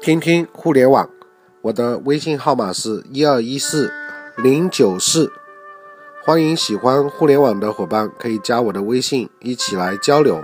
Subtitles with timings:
[0.00, 1.10] 听听互联网，
[1.60, 3.92] 我的微信号码是一二一四
[4.38, 5.30] 零九四，
[6.24, 10.42] 欢迎喜欢互联网的伙伴可以加我的微信一起来交流。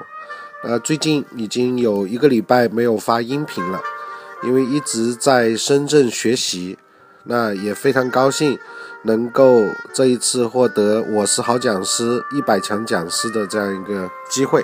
[0.62, 3.80] 呃，最近已经有一个礼拜没有发音频了，
[4.42, 6.76] 因为一直在深圳学习，
[7.24, 8.58] 那也非常高兴
[9.04, 9.62] 能够
[9.94, 14.62] 这一次获得我是好讲师一百强讲师的这样一个机会。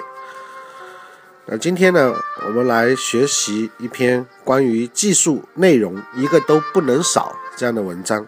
[1.45, 2.15] 那今天呢，
[2.47, 8.25] 我们来学习一篇关于技术内容一个都不能少这样的文章。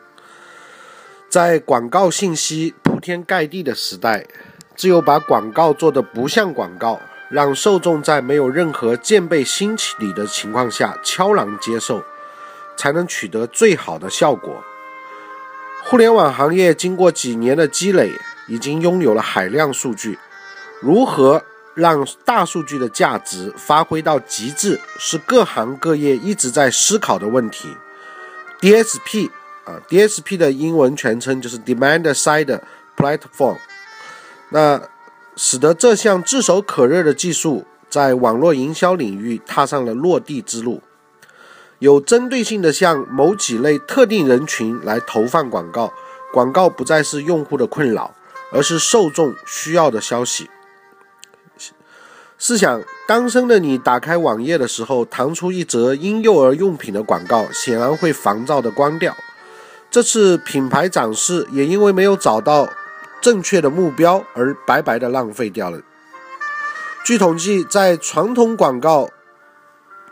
[1.28, 4.26] 在广告信息铺天盖地的时代，
[4.74, 7.00] 只有把广告做得不像广告，
[7.30, 12.02] 让受众在没有任何戒备心理的情况下悄然接受，
[12.76, 14.64] 才能取得最好的效果。
[15.84, 18.10] 互联网行业经过几年的积累，
[18.48, 20.18] 已经拥有了海量数据，
[20.80, 21.44] 如何？
[21.74, 27.68] 让大数据的价值发挥到极致，是各行各业一直在思考的问题。
[28.60, 29.30] DSP
[29.64, 32.60] 啊，DSP 的英文全称就是 Demand Side
[32.96, 33.58] Platform。
[34.50, 34.80] 那
[35.36, 40.80] 使得这项炙手可热的技术在网络营销领域踏上了落地之路，
[41.80, 45.92] 有针对性的向某几类特定人群来投放广告，
[46.32, 48.14] 广告不再是用户的困扰，
[48.52, 50.48] 而是受众需要的消息。
[52.46, 59.16] 试想，单身的你打开网页的时候，弹出一则婴幼儿用品的广告，显然会烦躁的关掉。
[59.90, 62.68] 这次品牌展示也因为没有找到
[63.22, 65.80] 正确的目标而白白的浪费掉了。
[67.02, 69.08] 据统计，在传统广告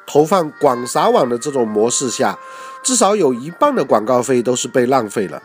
[0.06, 2.38] 投放广撒网的这种模式下，
[2.82, 5.42] 至少有一半的广告费都是被浪费了。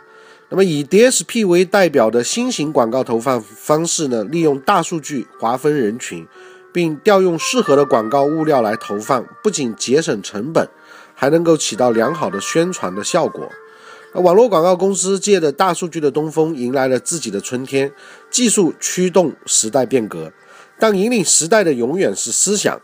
[0.47, 4.23] 那么，以 DSP 为代表的新型广告投放方式呢？
[4.23, 6.25] 利用大数据划分人群。
[6.73, 10.69] 并调用适合的广告物料来投放，不仅节省成本，
[11.13, 13.49] 还能够起到良好的宣传的效果。
[14.13, 17.91] 网络广告公司借着大数据的东风，迎来了自己的春天。
[18.29, 20.31] 技术驱动时代变革，
[20.79, 22.81] 但引领时代的永远是思想。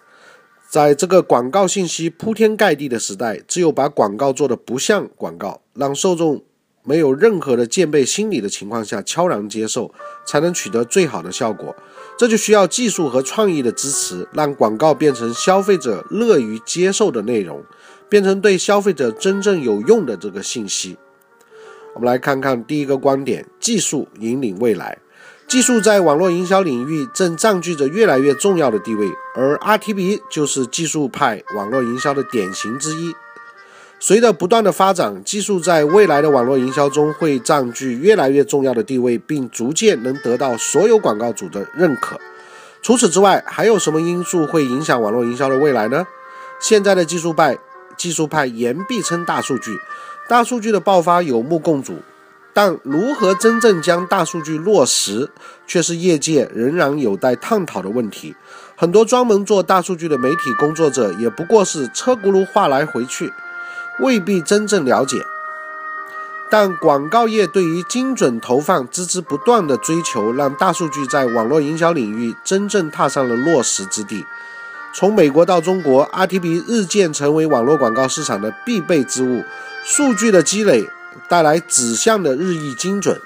[0.69, 6.43] 在这个广告信息铺天盖地的时代，只有把广告做的不像广告，让受众。
[6.85, 9.93] 没有任何的戒备心理的情况下，悄然接受，
[10.27, 11.73] 才能取得最好的效果。
[12.17, 17.63] 这就需要技术和创意的支持，让广告变成消费者乐于接受的内容，
[18.07, 20.97] 变成对消费者真正有用的这个信息。
[21.95, 24.99] 我们来看看第一个观点：技术引领未来。
[25.45, 33.13] 技术在网络营销领域正占据着越来越重要的地位，而 RTB 就是技术派网络营销的典型之一。
[34.05, 42.19] 随着不断的发展，技术在未来的网络营销中会占据越来越重要的地位，并逐渐能得到所有广告主的认可。
[42.81, 46.05] 除此之外，还有什么因素会影响网络营销的未来呢？
[46.59, 47.57] 现在的技术派
[47.95, 49.79] 技术派言必称大数据，
[50.27, 51.99] 大数据的爆发有目共睹，
[52.53, 55.31] 但如何真正将大数据落实，
[55.65, 58.35] 却是业界仍然有待探讨的问题。
[58.75, 63.31] 很多专门做大数据的媒体工作者，也不过是车轱辘话来回去。
[63.99, 65.17] 未必真正了解，
[66.49, 74.25] 但广告业对于精准投放孜孜不断的追求，让大数据在网络营销领域真正踏上了落实之地。
[74.95, 79.43] 从美国到中国，RTB 日渐成为网络广告市场的必备之物。
[79.83, 80.87] 数据的积累
[81.27, 83.19] 带来指向的日益精准，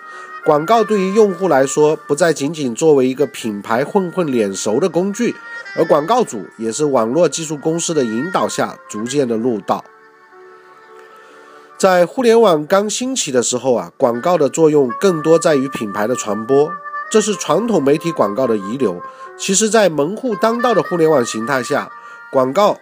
[0.45, 5.35] 广告对于用户来说，不再仅仅作为一个品牌混混脸熟的工具，
[5.75, 9.83] 而广告主也是网络技术公司的引导下逐渐的入道。
[11.77, 16.71] 在互联网刚兴起的时候啊，广告的作用更多在于品牌的传播，
[17.11, 18.99] 这是传统媒体广告的遗留。
[19.37, 21.91] 其实，在门户当道的互联网形态下，
[22.31, 22.79] 广告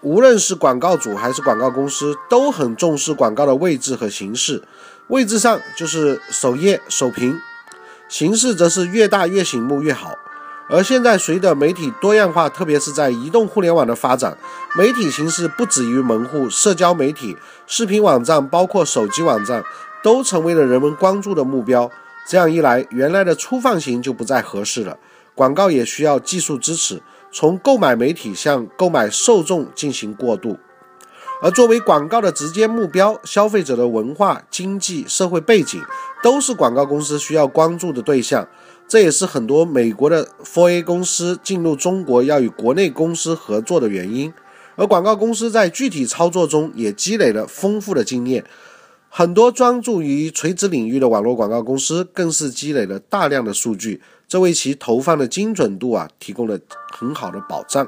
[0.00, 4.64] 无论是广告主还是广告公司，都很重视广告的位置和形式。
[5.06, 7.38] 位置上就是首页、首屏，
[8.08, 10.16] 形式则是越大越醒目越好。
[10.72, 14.38] 而现在，随着媒体多样化，特别是在移动互联网的发展，
[14.76, 17.36] 媒体形式不止于门户，社交媒体、
[17.66, 19.64] 视频网站，包括手机网站，
[20.04, 21.90] 都成为了人们关注的目标。
[22.28, 24.96] 这样一来，原来的粗放型就不再合适了。
[25.34, 27.02] 广告也需要技术支持，
[27.32, 30.56] 从购买媒体向购买受众进行过渡。
[31.42, 35.82] 而作为广告的直接目标，消费者的文化、经济、社会背景，
[36.22, 38.46] 都是广告公司需要关注的对象。
[38.90, 44.34] 这也是很多美国的 4A 公司进入中国要与国内公司合作的原因，
[44.74, 48.44] 而广告公司在具体操作中也积累了丰富的经验。
[49.08, 56.58] 很多专注于垂直领域的网络广告公司更是积累了大量的数据，这为其投放的精准度啊提供了
[56.90, 57.86] 很好的保障。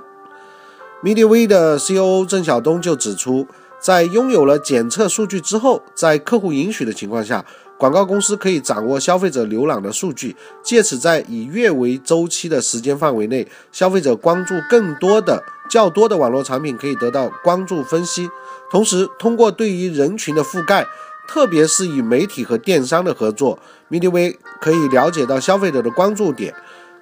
[1.03, 3.49] MediaV 的 COO 郑晓东就指出，
[3.81, 7.45] 在拥有了检测数据之后，在客户允许的情况下，
[7.83, 18.31] 广告公司可以掌握消费者浏览的数据，借此在以月为周期的时间范围内，消费者关注更多的、较多的网络产品可以得到关注分析。
[18.71, 20.87] 同时，通过对于人群的覆盖，
[21.27, 23.59] 特别是与媒体和电商的合作
[23.91, 26.55] ，MediaV 可以了解到消费者的关注点，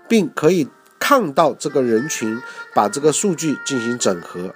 [0.09, 0.67] 并可以
[0.99, 2.41] 看到这个人群，
[2.75, 4.55] 把这个数据进行整合。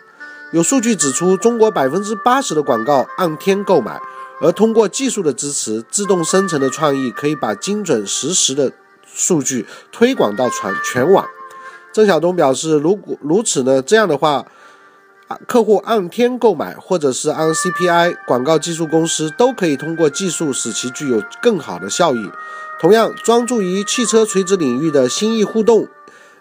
[0.53, 4.00] 有数据指出，中国百分之八十的广告按天购买。
[4.41, 8.73] 而通过技术的支持，自动生成的创意可以把精准实时的
[9.07, 11.27] 数据推广到全全网。
[11.93, 13.81] 郑晓东表示，如果如此呢？
[13.81, 14.47] 这样的话，
[15.47, 22.31] 客户按天购买或者是按 CPI，广告技术公司都可以通过技术使其具有更好的效益。
[22.81, 25.87] 同样，专注于汽车垂直领域的新意互动。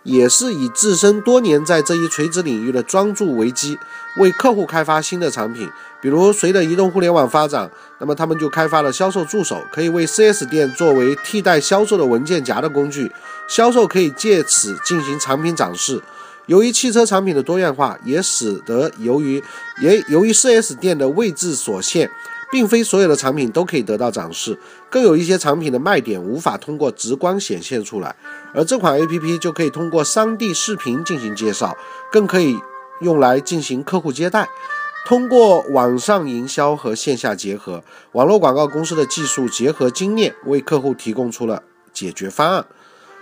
[0.04, 3.78] 也是以自身多年在这一垂直领域的专注为基，
[4.18, 5.70] 为客户开发新的产品。
[6.02, 13.12] 比如，随着移动互联网发展，那么他们就开发了销售助手，可以为 4S 店作为替代销售的文件夹的工具，
[13.48, 16.02] 销售可以借此进行产品展示。
[16.48, 19.42] 由于汽车产品的多样化，也使得由于
[19.82, 22.12] 也由于 4S 店的位置所限。
[22.54, 28.16] 并非所有的产品都可以得到展示，更有一些产品的卖点无法通过直观显现出来，
[28.54, 31.76] 而这款 APP 就可以通过 3D 视频进行介绍，
[32.12, 32.56] 更可以
[33.02, 34.48] 用来进行客户接待。
[35.04, 42.64] 通过网上营销和线下结合，网络广告公司的技术结合经验，为客户提供出了解决方案。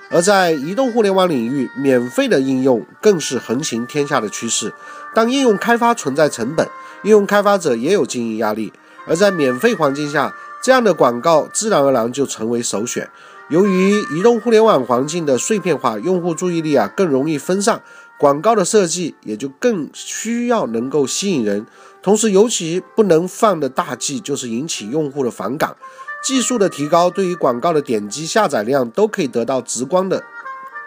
[0.10, 4.74] 而在移动互联网领域，免费的应用更是横行天下的趋势。
[5.16, 6.68] 当应用开发存在成本，
[7.04, 8.74] 应用开发者也有经营压力。
[9.07, 13.09] 而在免费环境下，这样的广告自然而然就成为首选。
[13.50, 17.81] 由于移动互联网环境的碎片化，用户注意力啊更容易分散，
[18.18, 21.65] 广告的设计也就更需要能够吸引人。
[22.01, 25.75] 同时，尤其不能犯的大忌就是引起用户的反感。
[26.24, 30.24] 技术的提高，对于广告的点击、下载量都可以得到直观的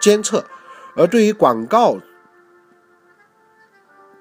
[0.01, 0.45] 监测，
[0.95, 1.99] 而对于广告。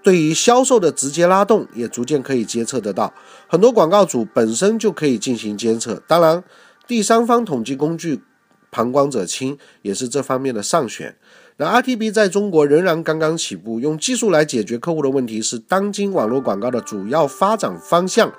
[0.05, 3.13] 对于销售的直接拉动，也逐渐可以监测得到。
[3.49, 6.01] 很多广告主本身就可以进行监测。
[6.07, 6.45] 当然，
[6.87, 8.23] 第三方统计工具
[8.71, 11.17] 旁观者清也是这方面的上选。
[11.57, 18.33] 那 RTB 在中国仍然刚刚起步，用技术来解决客户的问题是当今网络广告的主要发展方向。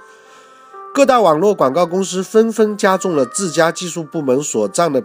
[0.93, 5.03] 各大网络广告公司纷纷加重了自家技术部门所占的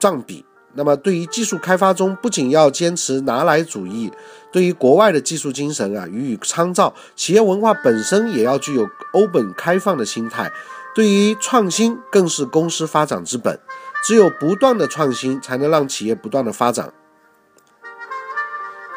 [0.00, 0.44] 占比。
[0.74, 4.12] 那么，对于技术开发中，不仅要坚持拿来主义，
[4.52, 10.52] 对于国外的技术精神啊予以参照，企业文化本身也要具有欧本开放的心态。
[10.94, 13.58] 对于创新，更是公司发展之本。
[14.04, 16.92] 只有不断的创新，才能让企业不断的发展。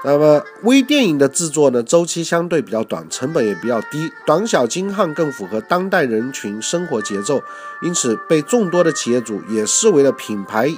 [0.03, 7.41] 那么，微电影的制作呢，周期相对比较短，成本也比较低，短小精悍，更符合当代人群生活节奏，
[7.81, 10.71] 因此被众多的企业主也视为了品牌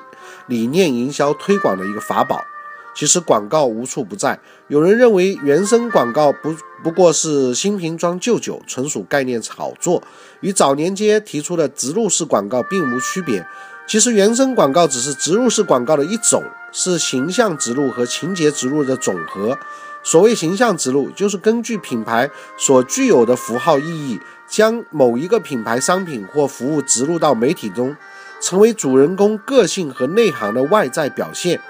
[0.48, 2.44] 理念营销推广的一个法宝。
[2.96, 10.04] 其实广告无处不在，有人认为原生广告不不过是新瓶装旧酒，纯属概念炒作，
[10.42, 13.46] 与早年间提出的植入式广告并无区别。
[13.88, 16.44] 其实原生广告只是植入式广告的一种。
[16.76, 19.56] 是形象植入和情节植入的总和。
[20.02, 27.96] 所谓形象植入，就是根据品牌所具有的符号意义，将某一个品牌商品或服务植入到媒体中，
[28.44, 31.62] 成为主人公个性和内涵的外在表现。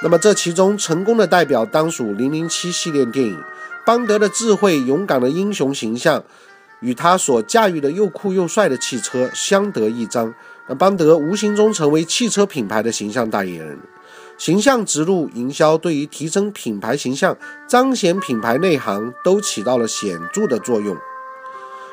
[0.00, 3.42] 那么，这其中成功的代表当属《零零七》系列电影。
[3.84, 6.22] 邦德的智慧、勇敢的英雄形象，
[6.78, 10.32] 与他所驾驭的又酷又帅的汽车相得益彰。
[10.68, 13.80] 那邦德无形中成为汽车品牌的形象代言人。
[14.36, 17.36] 形象植入营销对于提升品牌形象、
[17.66, 20.96] 彰显品牌内涵都起到了显著的作用。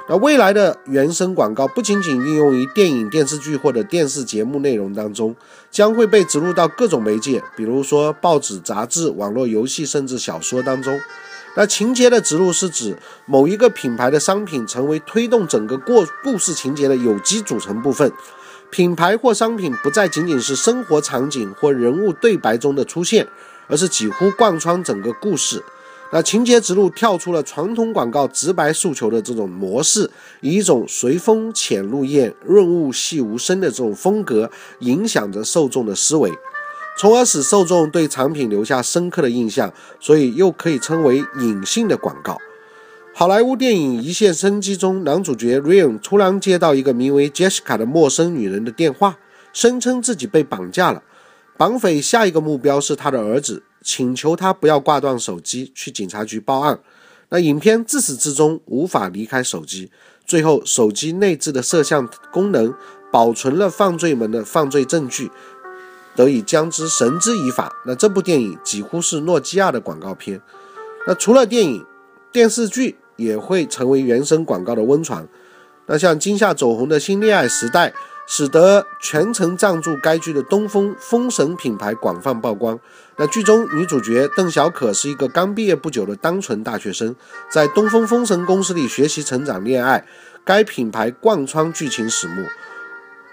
[0.08, 5.36] 那未来的原生广告不仅仅运用于电影、电视剧或者电视节目内容当中，
[5.72, 11.00] 将会被植入到各种媒介，比如说报纸、杂志、网络游戏，甚至小说当中。
[11.58, 18.12] 那情节的植入是指某一个品牌的商品成为推动整个过故事情节的有机组成部分。
[18.70, 23.28] 品牌或商品不再仅仅是生活场景或人物对白中的出现，
[23.68, 25.64] 而是几乎贯穿整个故事。
[26.12, 30.10] 那情节植入跳出了传统广告直白诉求的这种模式，
[30.40, 36.32] 以一种随风潜入雁、润物细无声的这种风格，影响着受众的思维，
[36.98, 39.74] 从而使受众对产品留下深刻的印象。
[40.00, 42.38] 所以又可以称为隐性的广告。
[43.14, 49.18] 好莱坞电影《一线生机》中，男主角 Ryan 突然接到一个名为 Jessica 的陌生女人的电话，
[49.52, 51.02] 声称自己被绑架了。
[51.58, 56.80] 绑匪下一个目标是他的儿子，请求他不要挂断手机，去警察局报案。
[57.30, 59.90] 那影片自始至终无法离开手机，
[60.26, 62.74] 最后手机内置的摄像功能
[63.10, 65.32] 保存了犯罪们的犯罪证据，
[66.14, 67.72] 得以将之绳之以法。
[67.86, 70.42] 那这部电影几乎是诺基亚的广告片。
[71.08, 71.86] 那除了电影，
[72.34, 75.26] 电视剧也会成为原生广告的温床。
[75.86, 77.94] 那像今夏走红的新恋爱时代。
[78.28, 82.80] 使得全程赞助该剧的东风风神品牌广泛曝光。
[83.18, 87.16] 那剧中女主角邓小可是一个刚毕业不久的单纯大学生，
[87.50, 90.06] 在东风风神公司里学习、成长、恋爱。
[90.44, 92.46] 该品牌贯穿剧情始末，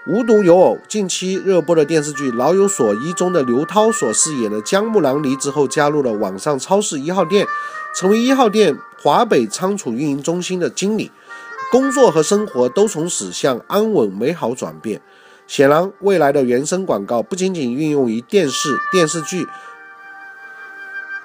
[0.07, 7.45] 无独有偶，近期热播的电视剧《老有所依》中的刘涛所饰演的江木兰离职后加入了网上超市一号店，
[7.95, 11.11] 成为一号店华北仓储运营中心的经理。
[11.73, 15.01] 工作和生活都从此向安稳美好转变。
[15.47, 19.47] 显然，未来的原生广告不仅仅运用于电视、电视剧、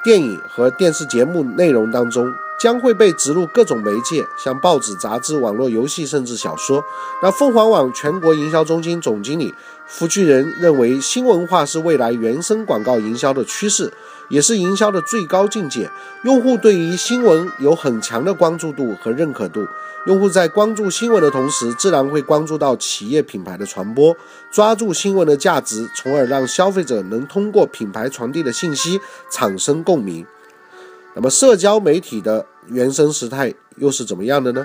[0.03, 6.83] 电影和电视节目内容当中，将会被植入各种媒介，像报纸、杂志、网络游戏，甚至小说。
[7.23, 9.55] 那凤凰网全国营销中心总经理
[9.87, 13.93] 付巨人认为，新文化是未来原生广告营销的趋势。
[14.29, 15.91] 也是营销的最高境界。
[16.23, 19.67] 用户对于新闻有很强的关注度和认可度。
[20.07, 24.15] 用户在关注新闻的同时，自然会关注到企业品牌的传播，
[24.51, 29.01] 抓住新闻的价值，从而让消费者能通过品牌传递的信息
[29.31, 30.27] 产生共鸣。
[31.19, 34.65] 那么，社交媒体的原生时态又是怎么样的呢？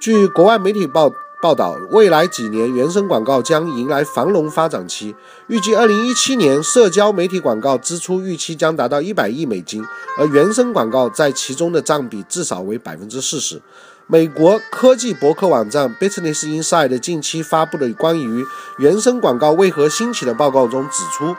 [0.00, 1.12] 据国外媒体报。
[1.42, 5.16] 报道，未来几年原生广告将迎来繁荣发展期。
[5.48, 9.84] 预计二零一七年，社交媒体广告支出预期将达到一百亿美金，
[10.16, 13.60] 而原生广告在其中的占比至少为百分之四十。
[14.06, 18.46] 美国科技博客网站 Business Insider 近期发布的关于
[18.78, 21.34] 原生广告为何兴起的报告中指出，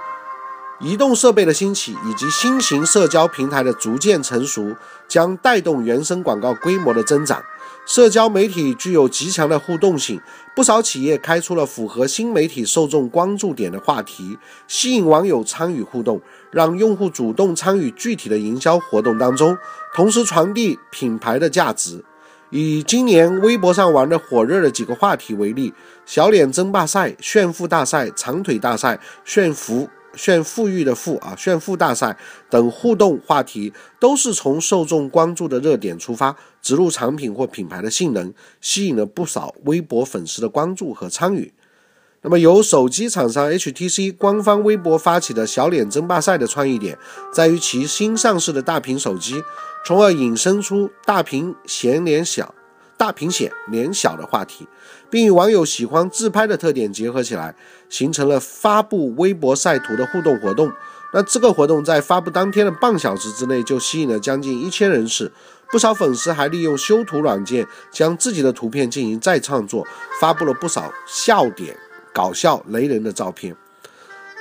[0.83, 4.75] 移动设备的兴起以及新型社交平台的逐渐成熟，
[5.07, 7.41] 将带动原生广告规模的增长。
[7.85, 10.19] 社交媒体具有极强的互动性，
[10.53, 14.37] 不少企业开出了符合新媒体受众关注点的话题，
[14.67, 16.19] 吸引网友参与互动，
[16.51, 19.57] 让用户主动参与具体的营销活动当中，
[19.95, 22.03] 同时传递品牌的价值。
[22.49, 25.73] 以今年微博上玩的火热的几个话题为例：
[26.05, 29.89] 小脸争霸赛、炫富大赛、长腿大赛、炫富。
[30.15, 32.17] 炫富裕的富啊，炫富大赛
[32.49, 41.53] 等互动话题，都是从受众关注的热点出发，植入产品或品牌的性能，吸引了不少微博粉丝的关注和参与。
[42.21, 46.97] 那么，由手机厂商 HTC 官方微博发起的小脸争霸赛的创意点，
[47.33, 49.43] 在于其新上市的大屏手机，
[49.85, 52.55] 从而引申出大屏显脸小。
[53.03, 54.65] 大屏显脸小的话题，
[55.09, 57.53] 并与网友喜欢自拍的特点结合起来，
[57.89, 60.71] 形成了发布微博晒图的互动活动。
[61.13, 65.29] 那这个活动在发布当天的半小时之内就吸引了将近一千人次，
[65.69, 69.85] 不少粉丝还利用修图软件将自己的图片进行再创作，
[70.21, 71.75] 发布了不少笑点、
[72.13, 73.53] 搞笑、雷人的照片。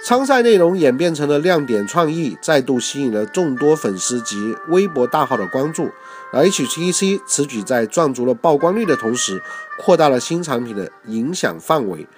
[0.05, 5.91] 参赛内容演变成了亮点创意，再度吸引了众多粉丝及微博大号的关注。
[6.33, 9.41] 而 HTC 此举在赚足了曝光率的同时，
[9.79, 12.09] 扩大了新产品的影响范围。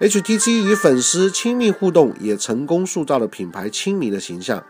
[0.00, 4.64] HTC 与粉丝亲密互动，也成功塑造了品牌亲民的形象。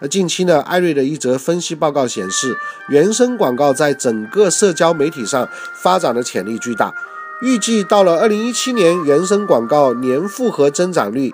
[0.00, 5.48] 那近期呢，艾瑞的一则分析报告显示，原生广告在整个社交媒体上
[5.80, 6.92] 发展的潜力巨大。
[7.40, 11.32] 预计到了2017年，原生广告年复合增长率。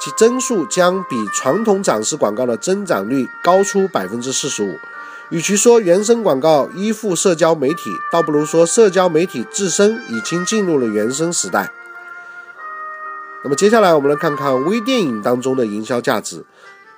[0.00, 4.78] 其增速将比传统展示广告的增长率高出百分之四十五。
[5.28, 11.70] 与其说原生广告依附社交媒体，倒不如说社交媒体自身已经进入了原生时代。
[13.44, 16.44] 那么接下来我们来看看微电影当中的营销价值。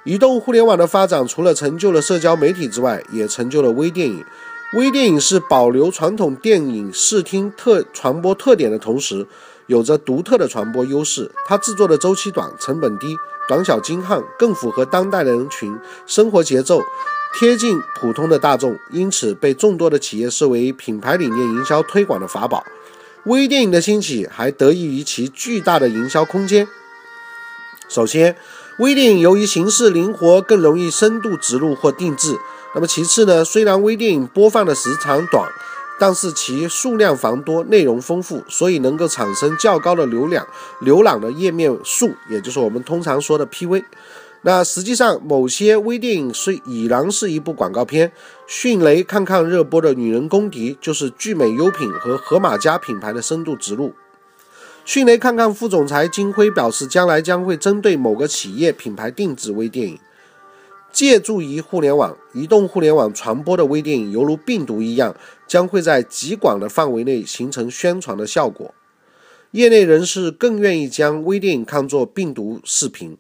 [0.05, 4.25] 移动互联网的发展，除了成就了社交媒体之外，也成就了微电影。
[4.73, 9.27] 微电影是保留传统电影视听特传播特点的同时。
[9.73, 13.17] 有着独特的传播优势，它制作的周期短、成本低、
[13.49, 15.75] 短小精悍，更符合当代的人群
[16.07, 16.83] 生活节奏，
[17.35, 22.63] 贴近普通的大众，因此被众多的企业视为品牌理念营销推广的法宝。
[23.25, 26.69] 微电影的兴起还得益于其巨大的营销空间。
[27.89, 28.37] 首先，
[28.79, 32.37] 微电影由于形式灵活，更容易深度植入或定制。
[32.75, 33.43] 那么其次呢？
[33.43, 35.51] 虽然微电影播放的时长短，
[36.03, 40.45] 但是其数量繁多，内容丰富，所以能够产生较高的流量、
[40.81, 43.85] 浏览的页面数，也就是我们通常说的 PV。
[44.41, 48.11] 那实际上，某些微电影虽已然是一部广告片，
[48.49, 53.93] 迅雷看看热播的《女人公敌》就是聚美优品和盒马家品牌的深度植入。
[54.85, 60.01] 迅雷看看副总裁金辉表示，将来将会针对某个企业品牌定制微电影。
[60.93, 65.17] 借助于互联网、移动互联网传播的微电影，犹如病毒一样，
[65.49, 68.75] 将会在极广的范围内形成宣传的效果。
[69.53, 73.17] 业内人士更愿意将微电影看作病毒视频，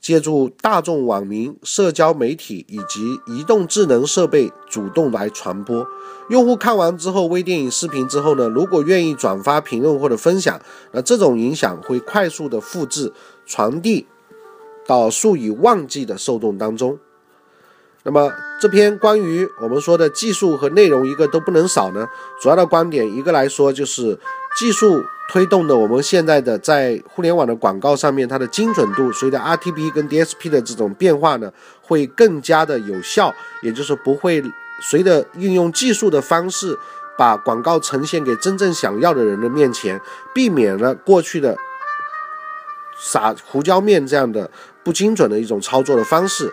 [0.00, 5.86] 借助大众网民、社交媒体以及移动智能设备主动来传播。
[6.30, 10.60] 用户看完之后，微电影视频之后呢，如果愿意转发、评论或者分享，
[10.92, 13.12] 那这种影响会快速的复制
[13.44, 14.06] 传递。
[14.86, 16.98] 到数以万计的受众当中，
[18.04, 22.08] 那么这篇关于我们说的技术和内容一个都不能少呢。
[22.40, 24.18] 主要的观点一个来说就是
[24.56, 31.52] 技术推动的我们现在的在互联网的广告上面，它的精准度随着 RTB 跟 DSP 的这种变化呢，
[31.82, 34.40] 会更加的有效，也就是不会
[34.80, 36.78] 随着运用技术的方式
[37.18, 40.00] 把广告呈现给真正想要的人的面前，
[40.32, 41.56] 避免了过去的
[42.96, 44.48] 撒胡椒面这样的。
[44.86, 46.48] 不精准的一种操作的方式。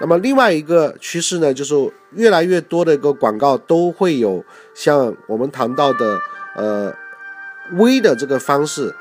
[0.00, 1.74] 那么另外一个趋势呢，就是
[2.12, 6.18] 越来越多的一个广告都会有像我们谈到的
[6.56, 6.90] 呃
[7.72, 8.94] 微的这个方式。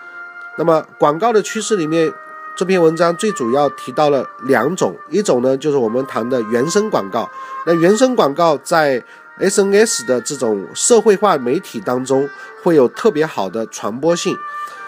[0.57, 2.11] 那么广告的趋势里面，
[2.57, 7.29] 这篇文章最主要提到了两种，一种呢就是我们谈的原生广告。
[7.65, 9.01] 那原生广告在
[9.39, 12.27] SNS 的这种社会化媒体当中
[12.63, 14.35] 会有特别好的传播性。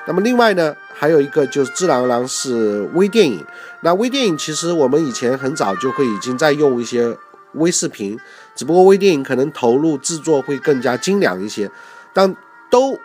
[0.05, 0.75] 那么另外呢？
[0.99, 3.43] 还有一个就是自然而然是微电影。
[3.81, 7.17] 那微电影其实我们以前很早就会已经在用一些
[7.53, 8.19] 微视频，
[8.53, 11.71] 只不过微电影可能投入制作会更加精良一些，
[12.13, 12.35] 但
[12.69, 12.99] 都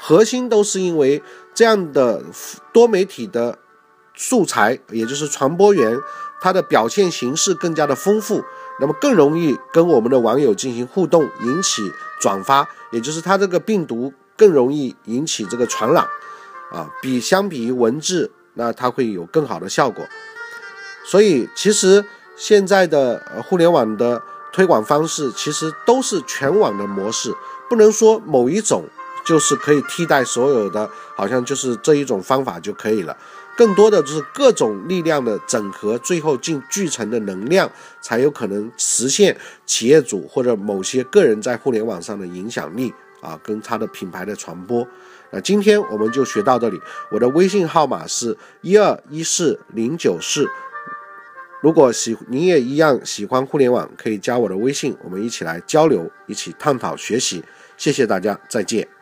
[0.00, 1.22] 核心都是因为
[1.54, 2.24] 这样的
[2.72, 3.56] 多媒体的
[4.14, 5.96] 素材，也就是传播源，
[6.40, 8.42] 它的表现形式更加的丰富，
[8.80, 11.82] 那么更容易跟我们的网友进行互动，引起
[12.20, 16.04] 转发，也就是它这个病毒更容易引起这个传染。
[16.70, 20.06] 啊，比相比于文字，那它会有更好的效果。
[21.04, 22.04] 所以，其实
[22.36, 24.22] 现在的互联网的
[24.52, 27.34] 推广方式，其实都是全网的模式，
[27.68, 28.84] 不能说某一种
[29.24, 33.16] 就是可以替代所有的，好像就是这一种方法就可以了。
[33.56, 44.86] 更多的就是各种力量的整合，最后进聚成的能量，才有可能实现企业主或者某些个人在互联网上的影响力啊，跟他的品牌的传播。
[45.32, 46.80] 那今天我们就学到这里。
[47.10, 50.48] 我的微信号码是一二一四零九四。
[51.62, 57.44] 如果喜你也一样喜欢互联网，可以加我的微信，我们一起来交流，一起探讨学习。
[57.76, 58.99] 谢谢大家，再见。